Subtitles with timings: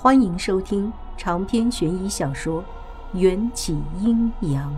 [0.00, 2.62] 欢迎收听长篇悬疑小说
[3.18, 4.72] 《缘起阴阳》。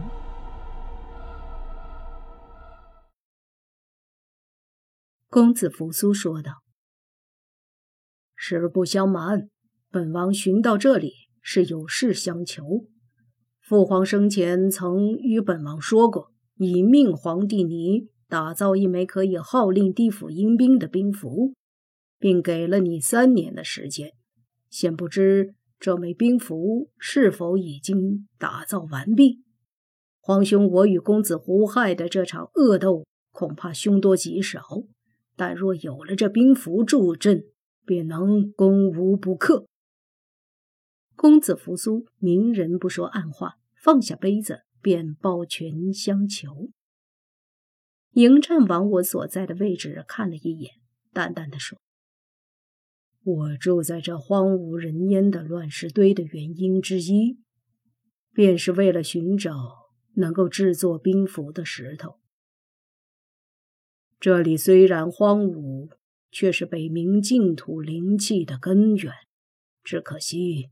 [5.29, 6.63] 公子扶苏说道
[8.35, 9.51] ：“实不相瞒，
[9.91, 11.13] 本王寻到这里
[11.43, 12.87] 是有事相求。
[13.61, 21.53] 父皇生前曾与本王说过，以命皇帝你打造一枚可以号令地府阴兵的兵符，
[22.19, 24.15] 并给了你三年的时间。”
[24.71, 29.43] 先不知这枚兵符是否已经打造完毕？
[30.21, 34.63] 皇兄，我与公子胡亥的这场恶斗恐怕凶多吉少，
[35.35, 37.45] 但若有了这兵符助阵，
[37.85, 39.67] 便能攻无不克。
[41.17, 46.71] 公子扶苏明人不说暗话，放下杯子便抱拳相求。
[48.13, 50.73] 迎战往我所在的位置看了一眼，
[51.13, 51.79] 淡淡的说。
[53.23, 57.39] 我住在这荒无人烟的乱石堆的原因之一，
[58.33, 59.53] 便是为了寻找
[60.15, 62.19] 能够制作兵符的石头。
[64.19, 65.91] 这里虽然荒芜，
[66.31, 69.13] 却是北冥净土灵气的根源。
[69.83, 70.71] 只可惜，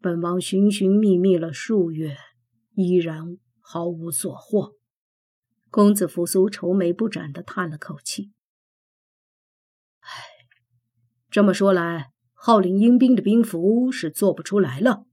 [0.00, 2.16] 本王寻寻觅觅了数月，
[2.74, 4.74] 依然毫无所获。
[5.70, 8.32] 公子扶苏愁眉不展地叹了口气。
[11.32, 15.06] 这么说来，号令阴兵的兵符是做不出来了。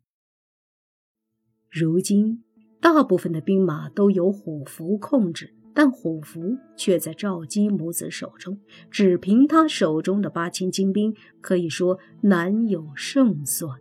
[1.72, 2.44] 如今，
[2.82, 8.60] 大部分的兵马都由虎符控制，但虎符却在赵姬母子手中。
[8.92, 13.80] 只凭他手中的八千精兵，可以说难有胜算。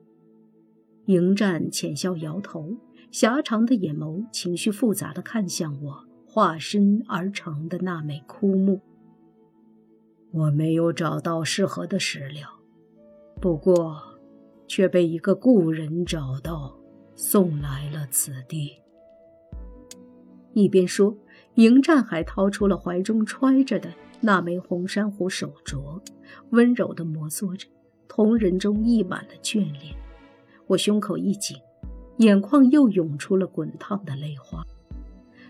[1.07, 2.77] 迎战浅笑摇头，
[3.11, 8.81] 狭长的眼眸情绪复杂的看向我化身而成的那枚枯木。
[10.31, 12.49] 我没有找到适合的石料，
[13.41, 13.97] 不过
[14.67, 16.79] 却被一个故人找到，
[17.15, 18.73] 送来了此地。
[20.53, 21.17] 一边说，
[21.55, 23.91] 迎战还掏出了怀中揣着的
[24.21, 26.01] 那枚红珊瑚手镯，
[26.51, 27.67] 温柔地摩挲着，
[28.07, 29.95] 瞳仁中溢满了眷恋。
[30.67, 31.57] 我胸口一紧，
[32.19, 34.63] 眼眶又涌出了滚烫的泪花。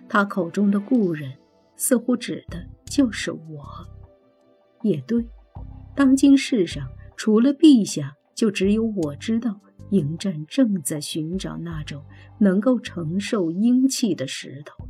[0.08, 1.36] 他口中的故人，
[1.74, 3.64] 似乎指的就是我。
[4.88, 5.24] 也对，
[5.94, 9.60] 当今世上除了陛下，就只有我知道，
[9.90, 12.02] 迎战正在寻找那种
[12.38, 14.84] 能够承受阴气的石头，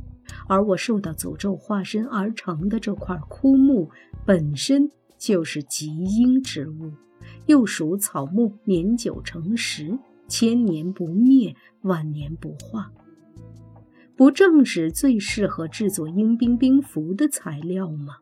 [0.47, 3.89] 而我受到诅咒化身而成的这块枯木，
[4.25, 6.91] 本身就是极阴之物，
[7.47, 12.91] 又属草木，年久成石，千年不灭，万年不化，
[14.15, 18.17] 不正是最适合制作阴兵兵符的材料吗？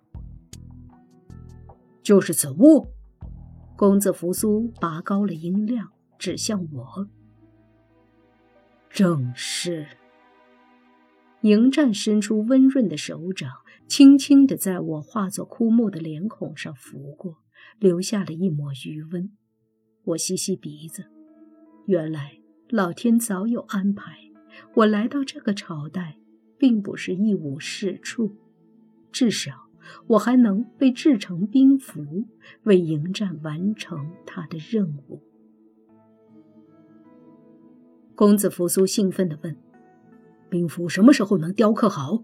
[2.07, 2.87] 就是此物，
[3.75, 7.09] 公子扶苏拔高了音量，指向我。
[8.89, 9.85] 正是。
[11.41, 13.51] 迎战伸出温润的手掌，
[13.89, 17.39] 轻轻的在我化作枯木的脸孔上拂过，
[17.77, 19.29] 留下了一抹余温。
[20.05, 21.11] 我吸吸鼻子，
[21.87, 22.37] 原来
[22.69, 24.17] 老天早有安排，
[24.75, 26.17] 我来到这个朝代，
[26.57, 28.37] 并不是一无是处，
[29.11, 29.66] 至少。
[30.07, 32.25] 我还能被制成兵符，
[32.63, 35.21] 为迎战完成他的任务。
[38.15, 39.55] 公子扶苏兴奋地问
[40.49, 42.23] ：“兵符什么时候能雕刻好？”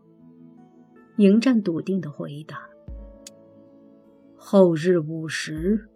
[1.17, 2.59] 迎战笃定地回答
[4.35, 5.87] ：“后日午时，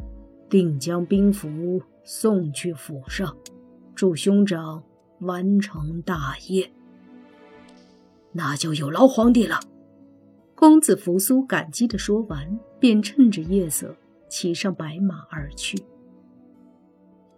[0.47, 3.35] 定将兵符送去府上，
[3.95, 4.83] 祝兄长
[5.21, 6.71] 完成大业。
[8.33, 9.59] 那就有劳皇帝了。”
[10.59, 13.95] 公子扶苏感激地说完，便趁着夜色
[14.27, 15.77] 骑上白马而去。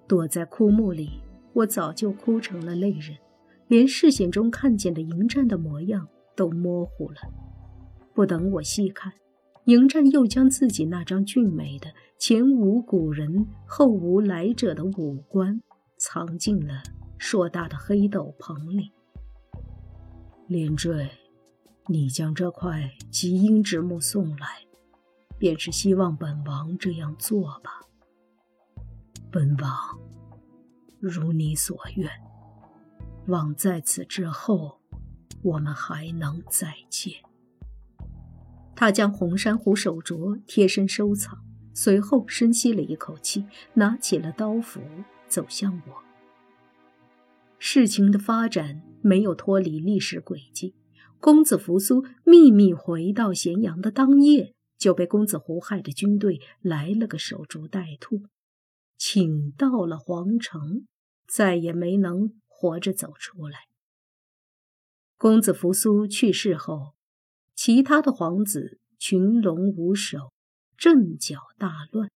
[0.08, 1.22] 躲在枯木里，
[1.52, 3.18] 我早就哭成了泪人，
[3.68, 7.18] 连视线中看见的迎战的模样都模糊了。
[8.14, 9.12] 不等我细看，
[9.66, 15.62] 迎战又将自己那张俊美的前无古人后无来者的五官
[15.98, 16.82] 藏进了
[17.18, 18.94] 硕大的黑斗篷里。
[20.48, 21.10] 连坠。
[21.92, 24.62] 你将这块极阴之木送来，
[25.40, 27.82] 便是希望本王这样做吧。
[29.32, 30.00] 本王
[31.00, 32.08] 如你所愿，
[33.26, 34.80] 望在此之后，
[35.42, 37.12] 我们还能再见。
[38.76, 41.44] 他将红珊瑚手镯贴身收藏，
[41.74, 44.80] 随后深吸了一口气，拿起了刀斧，
[45.28, 46.04] 走向我。
[47.58, 50.76] 事情的发展没有脱离历史轨迹。
[51.20, 58.22] 公子扶苏秘密回到咸阳的当夜，就被公子胡亥的军队来了个守株待兔。
[58.98, 60.86] 请到了皇城，
[61.28, 63.60] 再也没能活着走出来。
[65.18, 66.94] 公子扶苏去世后，
[67.54, 70.32] 其他的皇子群龙无首，
[70.78, 72.10] 阵脚大乱，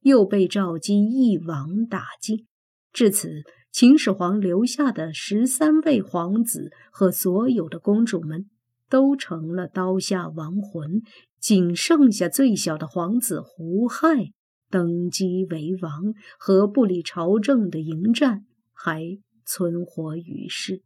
[0.00, 2.46] 又被赵姬一网打尽。
[2.92, 3.42] 至此，
[3.78, 8.48] 秦始皇留下的十三位皇子和所有的公主们，
[8.88, 11.02] 都成了刀下亡魂，
[11.38, 14.32] 仅剩下最小的皇子胡亥
[14.70, 20.82] 登基为王，和不理朝政的嬴战还存活于世。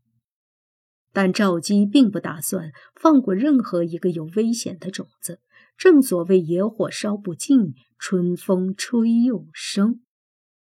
[1.13, 5.39] 但赵姬并不打算放过任何一个有危险的种子。
[5.79, 10.01] 正所谓野火烧不尽，春风吹又生。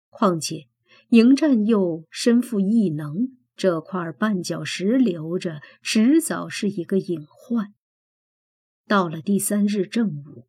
[0.09, 0.70] 况且。
[1.11, 7.73] 迎战又身负异能，这块绊脚石留着，迟早是一个隐患。
[8.87, 10.47] 到了第三日正午，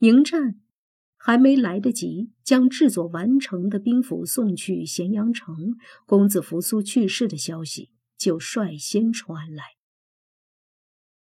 [0.00, 0.60] 迎战
[1.16, 7.88] 还没来得及将制作完成的兵符送去咸阳城，公子扶苏去世的消息
[8.18, 9.64] 就率先传来。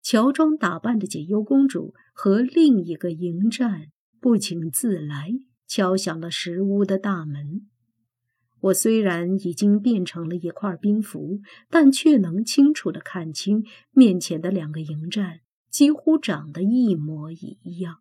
[0.02, 5.30] 乔装打扮的解忧公主和另一个迎战不请自来，
[5.68, 7.68] 敲响了石屋的大门。
[8.60, 15.40] 我虽然已经变成了一块冰符，但却能清楚地看清面前的两个迎战
[15.70, 17.98] 几乎长得一模一样。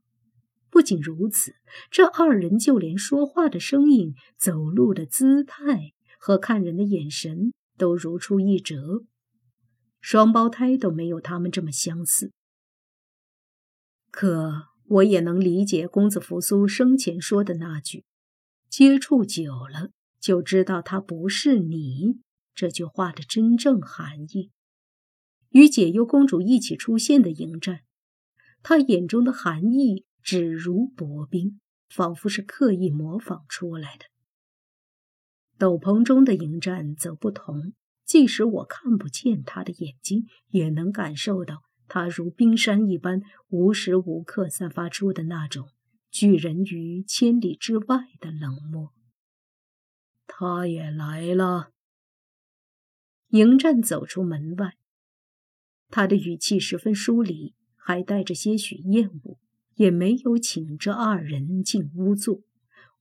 [0.70, 1.54] 不仅如此，
[1.90, 9.04] 这二人就连说话的声音、走路的姿态和看人的眼神都如出一辙，
[10.00, 12.32] 双胞胎都没有他们这么相似。
[14.12, 18.04] 可我也能理解公子扶苏生前说的那句
[18.70, 22.20] ：“接触久了。”就知道他不是你
[22.54, 24.52] 这句话的真正含义。
[25.50, 27.82] 与解忧公主一起出现的迎战，
[28.62, 34.06] 他眼中的寒意只如薄冰，仿佛是刻意模仿出来的。
[35.58, 37.74] 斗篷中的迎战则不同，
[38.06, 45.68] 即使我看不见他的眼睛，也能感受到他如冰山一般无时无刻散发出的那种
[46.12, 48.94] 拒人于千里之外的冷漠。
[50.42, 51.74] 他也来了。
[53.32, 54.78] 迎战走出门外，
[55.90, 59.38] 他的语气十分疏离，还带着些许厌恶，
[59.76, 62.40] 也没有请这二人进屋坐。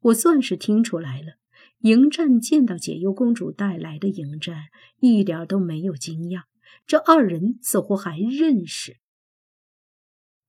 [0.00, 1.34] 我算是听出来了，
[1.82, 4.64] 迎战见到解忧公主带来的迎战，
[4.98, 6.42] 一点都没有惊讶。
[6.88, 8.96] 这二人似乎还认识。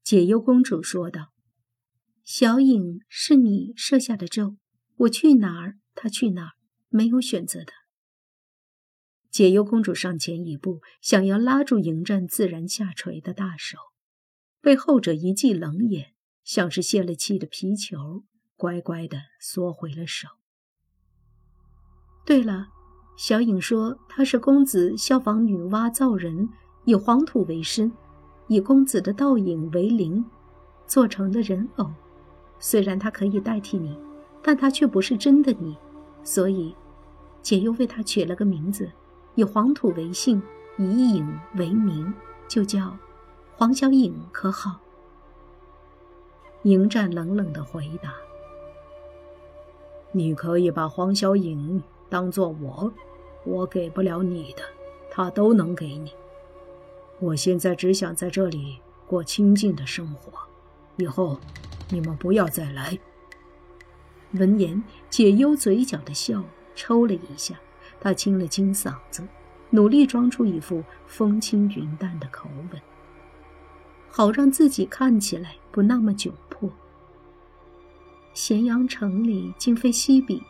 [0.02, 1.34] 解忧公主说道
[2.26, 4.58] ：“小影是你设下的咒，
[4.96, 6.54] 我去哪儿，他去哪儿。”
[6.90, 7.72] 没有选择的。
[9.32, 13.78] 解忧公主上前一步，想要拉住迎战自然下垂的大手，
[14.60, 16.14] 被后者一记冷眼，
[16.44, 18.24] 像是泄了气的皮球，
[18.58, 20.28] 乖乖的缩回了手。
[22.26, 22.70] 对了，
[23.16, 26.50] 小影说她是公子效仿女娲造人，
[26.86, 27.92] 以黄土为身，
[28.48, 30.26] 以公子的倒影为灵，
[30.88, 31.92] 做成的人偶。
[32.60, 33.96] 虽然她可以代替你，
[34.44, 35.78] 但她却不是真的你。
[36.24, 36.76] 所以，
[37.42, 38.92] 姐又为他取了个名字，
[39.36, 40.42] 以黄土为姓，
[40.78, 42.14] 以影为名，
[42.48, 42.98] 就叫
[43.56, 44.80] 黄小影，可好？
[46.64, 48.14] 迎战冷冷的回答
[50.12, 52.92] ：“你可以把黄小影当做我，
[53.46, 54.62] 我给不了你的，
[55.10, 56.12] 他都能给你。
[57.20, 60.32] 我现在只想在这里过清静的生活，
[60.98, 61.40] 以后
[61.90, 63.00] 你们不要再来。”
[64.34, 66.44] 闻言，解忧嘴角的笑
[66.80, 67.60] 抽了一下，
[68.00, 69.22] 他清了清嗓子，
[69.70, 72.82] 努力装出一副风轻云淡的口吻，
[74.10, 76.72] 好让自己看起来不那么窘迫。
[78.34, 80.42] 咸阳城里今非昔比，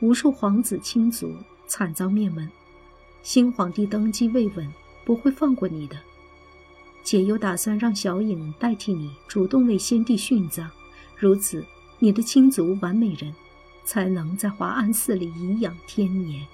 [0.00, 1.32] 无数皇子亲族
[1.68, 2.50] 惨遭灭门，
[3.22, 4.68] 新皇帝登基未稳，
[5.04, 5.96] 不会放过你的。
[7.04, 10.68] 姐又打算让小影代替你，主动为先帝殉葬，
[11.16, 11.64] 如此。
[11.98, 13.32] 你的亲族完美人，
[13.86, 16.46] 才能在华安寺里颐养天年。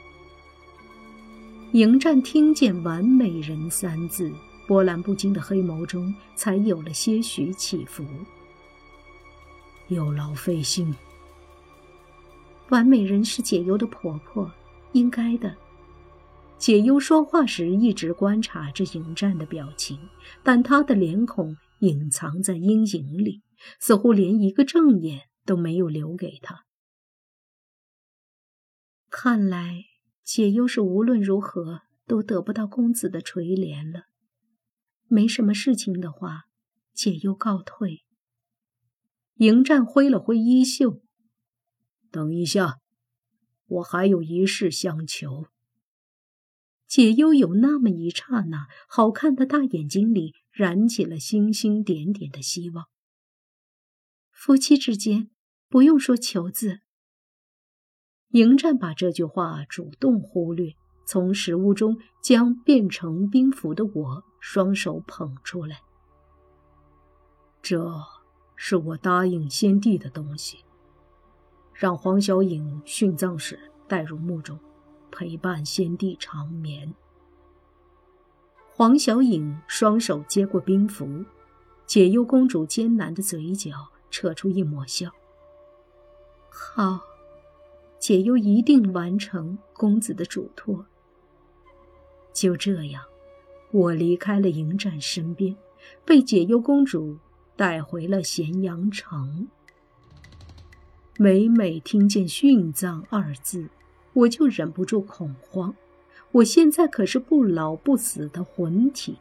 [1.73, 4.31] 迎战听见“完美人”三字，
[4.69, 8.05] 波澜不惊的黑眸中才有了些许起伏。
[9.89, 10.95] 有劳费心。
[12.69, 14.49] 完美人是解忧的婆婆，
[14.93, 15.57] 应该的。
[16.59, 19.99] 解忧说话时一直观察着迎战的表情，
[20.43, 23.43] 但他的脸孔隐藏在阴影里，
[23.81, 25.23] 似乎连一个正眼。
[25.45, 26.63] 都没有留给他。
[29.15, 29.85] 看来
[30.25, 34.07] 解忧是无论如何都得不到公子的垂怜了。
[35.07, 36.45] 没什么事情的话，
[36.95, 38.05] 解忧告退。
[39.35, 41.03] 迎战挥了挥衣袖，
[42.11, 42.79] 等一下，
[43.67, 45.45] 我还有一事相求。
[46.87, 52.87] 解忧有那么一刹那，好看的大眼睛里燃起了星星点点的希望。
[54.31, 55.31] 夫妻之间
[55.69, 56.81] 不用说求字。
[58.33, 60.75] 迎战把这句话主动忽略，
[61.05, 65.81] 从食物中将变成冰符的我双手捧出来。
[67.63, 67.95] 这
[68.57, 70.65] 是我答应先帝的东西，
[71.73, 73.59] 让黄小影殉葬时
[73.89, 74.59] 带入墓中。
[75.15, 76.95] 陪伴先帝长眠。
[78.71, 81.27] 黄小影双手接过兵符，
[81.85, 85.11] 解忧公主艰难的嘴角扯出一抹笑。
[86.49, 86.99] 好，
[88.03, 90.85] 解忧一定完成公子的嘱托。
[92.33, 93.01] 就这样，
[93.71, 95.55] 我离开了迎战身边，
[96.05, 97.17] 被解忧公主
[97.55, 99.47] 带回了咸阳城。
[101.17, 103.69] 每每听见“殉葬”二字。
[104.15, 105.77] 我就忍不住恐慌，
[106.33, 109.19] 我现在可是不老不死的魂体，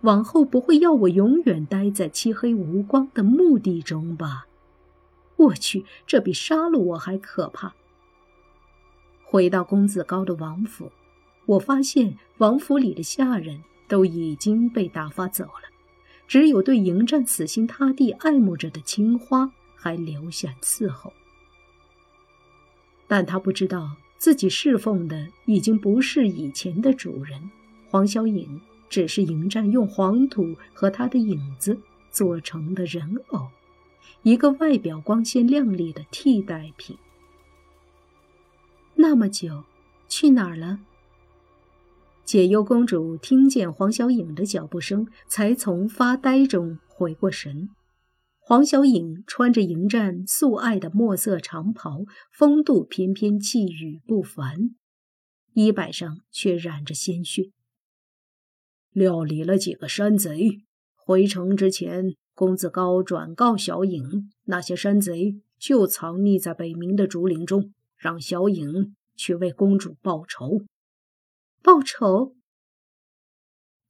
[0.00, 4.46] 往后不会要我永远待在漆黑无光的墓地中吧？
[5.36, 7.74] 我去，这比杀了我还可怕！
[9.32, 10.92] 回到公子高的王府，
[11.46, 15.70] 我发现王府里的下人都已经被打发走了，
[16.28, 21.14] 只有对迎战死心塌地爱慕着的青花还留下伺候，
[23.08, 23.96] 但他不知道。
[24.18, 27.50] 自己侍奉的已经不是以前的主人，
[27.90, 31.76] 黄小影只是迎战用黄土和他的影子
[32.10, 33.48] 做成的人偶，
[34.22, 36.96] 一个外表光鲜亮丽的替代品。
[38.94, 39.64] 那么久，
[40.08, 40.78] 去哪儿了？
[42.24, 47.68] 解忧公主听见黄小影的脚步声，才从发呆中回过神。
[48.38, 54.74] 黄小影穿着迎战素爱的墨色长袍，风度翩翩，气宇不凡，
[55.54, 57.50] 衣摆上却染着鲜血。
[58.92, 60.62] 料理了几个山贼，
[60.96, 67.72] 回城之前，公子高转告小影，那些山贼就藏匿在北冥的竹林中，
[68.02, 70.64] 让小影去为公主报仇。
[71.62, 72.34] 报仇？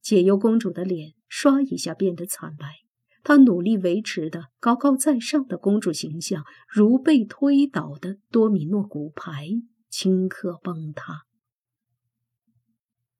[0.03, 2.81] 解忧公主的脸唰一下变得惨白。
[3.23, 9.47] 她努力维持的高高在上的公主形象，如被推倒的多米诺骨牌，
[9.89, 11.23] 顷刻崩塌。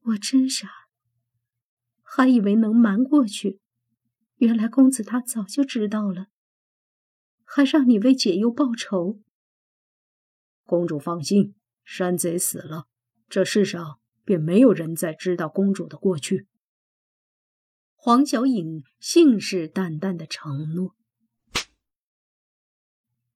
[0.02, 0.70] 我真傻，
[2.04, 3.60] 还以为能瞒过去，
[4.36, 6.28] 原来公子他早就知道了，
[7.44, 9.20] 还让你为解忧报仇。
[10.66, 12.88] 公主放心，山贼死了，
[13.30, 16.48] 这世上便没有人再知道公主的过去。
[17.96, 20.96] 黄小颖信誓旦旦的承诺，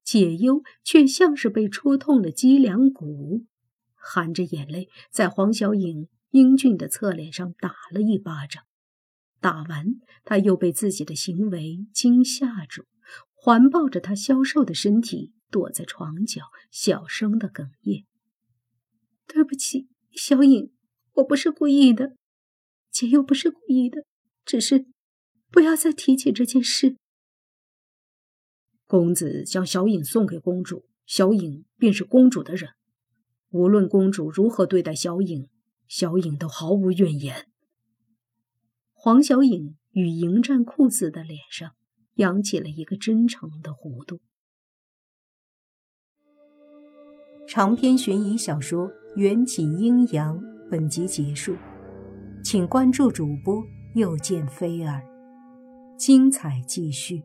[0.03, 3.45] 解忧却像是被戳痛了脊梁骨，
[3.93, 8.63] 含着眼泪在黄小颖英俊的侧脸上打了一巴掌。
[9.39, 12.85] 打完，他又被自己的行为惊吓住，
[13.33, 18.05] 环抱着他消瘦的身体，躲在床角，小声的哽咽
[19.27, 20.71] ：“对不起，小影，
[21.13, 22.15] 我不是故意的，
[22.91, 24.05] 姐又不是故意的。”
[24.45, 24.85] 只是，
[25.51, 26.95] 不要再提起这件事。
[28.85, 32.71] 公子将小影送给公主，小影便是公主的人。
[33.49, 35.49] 无论公主如何对待小影，
[35.87, 37.49] 小影都毫无怨言。
[38.93, 41.75] 黄小影与迎战酷子的脸上
[42.15, 44.21] 扬起了一个真诚的弧度。
[47.47, 48.85] 长篇悬疑小说
[49.15, 50.37] 《缘起阴阳》
[50.69, 51.55] 本集结束，
[52.43, 53.63] 请关注主播。
[53.95, 55.01] 又见菲儿，
[55.97, 57.23] 精彩继续。